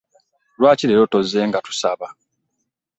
Lwaki 0.59 0.85
leero 0.87 1.05
toze 1.13 1.39
nga 1.49 1.59
tusaba? 1.65 2.07